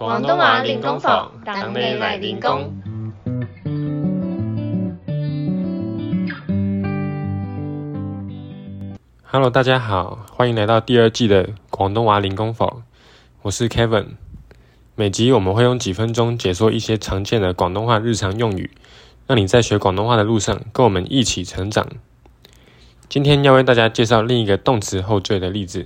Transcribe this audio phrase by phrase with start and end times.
[0.00, 2.72] 广东话练功房，等你来练功。
[9.24, 12.82] Hello，大家好，欢迎来到第二季的广东娃零工坊，
[13.42, 14.06] 我是 Kevin。
[14.96, 18.70] 每集我们会用几分钟解说一些常见的广东话日常用语，
[19.26, 21.86] 让你在学广东话的路上跟我们一起成长。
[23.10, 25.84] 今天要为大家介绍另一个动词后缀的例子，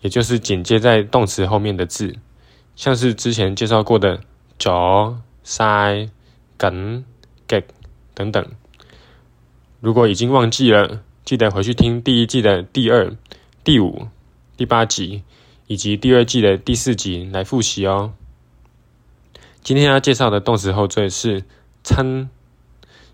[0.00, 2.16] 也就是紧接在动词后面的字。
[2.76, 4.20] 像是之前介绍过的
[4.60, 6.10] “嚼”、“塞”、
[6.58, 7.02] “梗
[7.48, 7.64] 给
[8.14, 8.46] 等等，
[9.80, 13.16] 如果已经忘记了，记得回去听第一季的第二、
[13.64, 14.08] 第五、
[14.58, 15.22] 第八集，
[15.66, 18.12] 以及第二季的第四集来复习哦。
[19.62, 21.44] 今天要介绍的动词后缀是
[21.82, 22.28] “参”，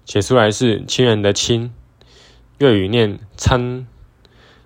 [0.04, 1.72] 写出来是“亲人的亲”，
[2.58, 3.86] 粤语念“参”，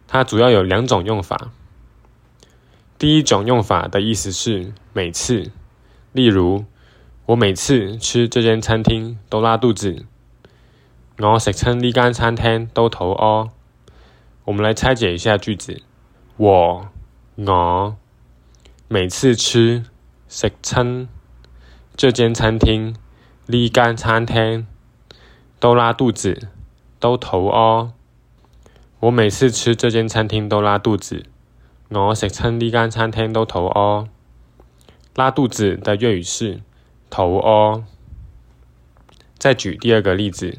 [0.08, 1.52] 它主要有两种用法。
[2.98, 4.72] 第一种用法的意思是。
[4.96, 5.52] 每次，
[6.12, 6.64] 例如，
[7.26, 10.06] 我每次吃这间餐厅都拉肚子，
[11.18, 13.50] 我食亲呢间餐厅都肚屙。
[14.46, 15.82] 我们来拆解一下句子：
[16.38, 16.88] 我
[17.34, 17.96] 我
[18.88, 19.84] 每次吃
[20.30, 21.06] 食亲
[21.94, 22.96] 这间餐厅
[23.48, 24.66] 呢间餐厅
[25.60, 26.48] 都拉肚子
[26.98, 27.90] 都肚屙。
[29.00, 31.26] 我每次吃这间餐厅都拉肚子，
[31.90, 34.08] 我食亲呢间餐厅都肚屙。
[35.16, 36.60] 拉肚子的粤语是
[37.08, 37.84] “头哦”。
[39.38, 40.58] 再举第二个例子，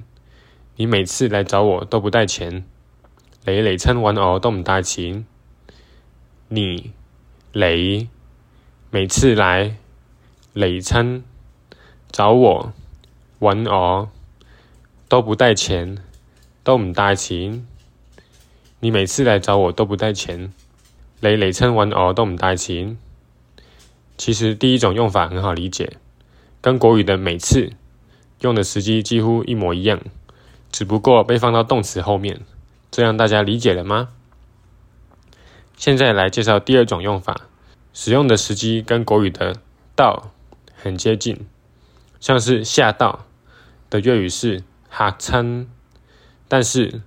[0.77, 2.65] 你每次来找我都不带钱。
[3.45, 5.27] 你嚟亲搵我都唔带钱。
[6.47, 6.91] 你，
[7.53, 8.09] 你
[8.89, 9.75] 每次来
[10.55, 11.23] 嚟亲
[12.11, 12.73] 找我
[13.37, 14.09] 玩我
[15.07, 15.99] 都不带钱，
[16.63, 17.63] 都唔带钱。
[18.79, 20.51] 你每次来找我都不带钱，
[21.19, 22.97] 你嚟亲搵我都唔带钱。
[24.17, 25.97] 其实第一种用法很好理解，
[26.59, 27.71] 跟国语的每次
[28.39, 30.01] 用的时机几乎一模一样，
[30.71, 32.41] 只不过被放到动词后面，
[32.89, 34.09] 这样大家理解了吗？
[35.77, 37.41] 现在来介绍第二种用法，
[37.93, 39.55] 使用的时机跟国语的
[39.95, 40.31] 到
[40.75, 41.45] 很接近，
[42.19, 43.27] 像是吓到
[43.91, 45.67] 的粤语是哈餐，
[46.47, 47.01] 但是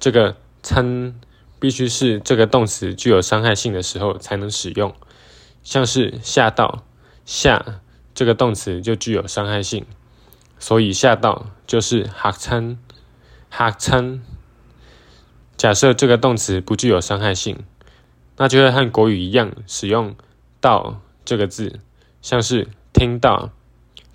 [0.00, 1.14] 这个餐
[1.60, 4.92] 必须是这个动词具有伤害性的时候才能使用。
[5.66, 6.84] 像是吓到，
[7.24, 7.80] 吓
[8.14, 9.84] 这个动词就具有伤害性，
[10.60, 12.78] 所以吓到就是吓参
[13.50, 14.22] 吓参。
[15.56, 17.64] 假设这个动词不具有伤害性，
[18.36, 20.14] 那就会和国语一样使用
[20.60, 21.80] 到这个字，
[22.22, 23.50] 像是听到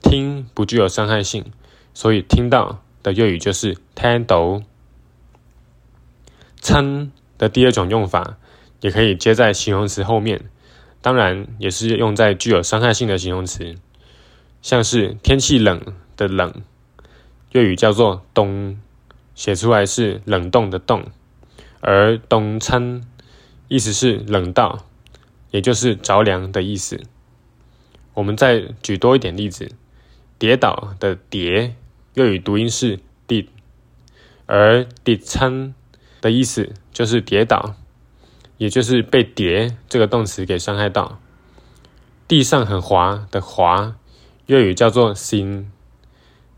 [0.01, 1.51] 听不具有伤害性，
[1.93, 4.63] 所以听到的粤语就是听斗。
[6.61, 8.37] 参的第二种用法
[8.79, 10.45] 也可以接在形容词后面。
[11.01, 13.75] 当然，也是用在具有伤害性的形容词，
[14.61, 15.81] 像是天气冷
[16.15, 16.61] 的“冷”，
[17.53, 18.79] 粤语叫做“冬”，
[19.33, 21.03] 写出来是“冷冻”的“冻”，
[21.81, 23.01] 而“冬掺
[23.67, 24.85] 意思是冷到，
[25.49, 27.01] 也就是着凉的意思。
[28.13, 29.71] 我们再举多一点例子
[30.37, 31.73] ，“跌倒”的“跌”，
[32.13, 33.47] 粤语读音是“跌”，
[34.45, 35.73] 而“跌掺”
[36.21, 37.75] 的意思就是跌倒。
[38.61, 41.17] 也就是被叠这个动词给伤害到，
[42.27, 43.95] 地上很滑的滑，
[44.45, 45.65] 粤语叫做“跣”，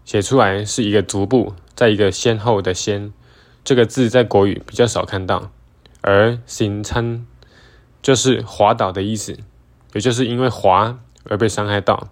[0.03, 3.13] 写出来是一个足部，在一个先后的先，
[3.63, 5.49] 这个字在国语比较少看到，
[6.01, 7.25] 而“跣”参
[8.01, 9.37] 就是滑倒的意思，
[9.93, 12.09] 也就是因为滑而被伤害到。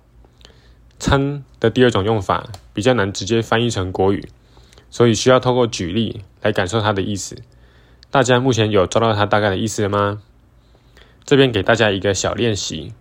[0.99, 4.29] 参的第二种用法比较难直接翻译成国语，
[4.89, 7.35] 所以需要透过举例来感受它的意思。
[8.11, 10.21] 大家目前有抓到它大概的意思了吗？
[11.23, 12.93] 这边给大家一个小练习，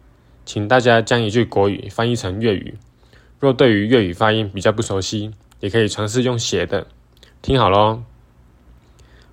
[0.44, 2.74] 请大家将一句国语翻译成粤语。
[3.40, 6.86] 若对于粤语发音比较不熟悉，也可以尝试用写的。
[7.42, 8.04] 听好喽！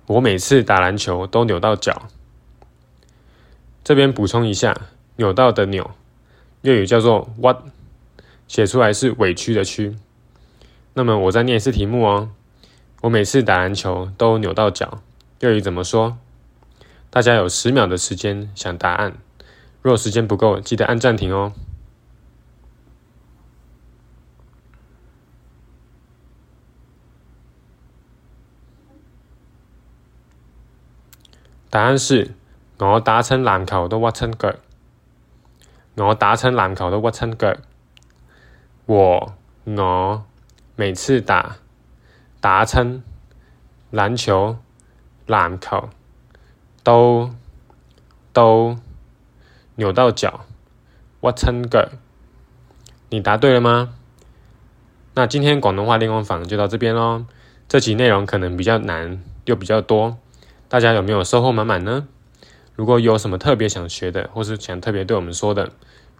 [0.06, 2.08] 我每次打篮球都扭到脚。
[3.84, 4.74] 这边补充一下，
[5.14, 5.92] 扭到的扭，
[6.62, 7.56] 粤语叫做“what，
[8.48, 9.94] 写出来是委屈的屈。
[10.94, 12.30] 那么我再念一次题目哦。
[13.02, 15.02] 我每次打篮球都扭到脚。
[15.40, 16.18] 粤语怎么说？
[17.10, 19.16] 大家有十秒的时间想答案，
[19.80, 21.52] 若时间不够，记得按暂停哦。
[31.70, 32.34] 答案是
[32.78, 34.56] 我打亲篮球都屈亲脚，
[36.06, 37.54] 我打亲篮球都屈亲脚。”
[38.88, 39.34] 和
[39.76, 40.26] 我
[40.74, 41.58] 每次打
[42.40, 43.04] 打亲
[43.92, 44.58] 篮球。
[45.28, 45.90] 篮球，
[46.82, 47.30] 都
[48.32, 48.78] 都
[49.76, 50.46] 扭到脚
[51.20, 51.86] 我親腳，
[53.10, 53.92] 你答對了嗎？
[55.14, 57.26] 那今天廣東話練功房就到這邊喽。
[57.68, 60.16] 這期內容可能比較難又比較多，
[60.70, 62.08] 大家有沒有收穫滿滿呢？
[62.74, 65.72] 如果有什麼特別想學的，或是想特別對我們說的，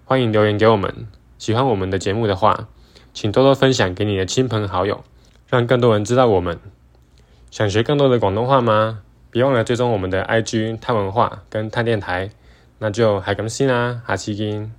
[0.06, 1.08] 歡迎留言給我們。
[1.38, 2.68] 喜歡我們的節目的話，
[3.14, 5.02] 請多多分享給你的親朋好友，
[5.48, 6.58] 讓更多人知道我們。
[7.50, 9.00] 想学更多的广东话吗？
[9.30, 12.30] 别忘了追踪我们的 IG 探文化跟探电台。
[12.80, 14.70] 那就海更新啦，下七金。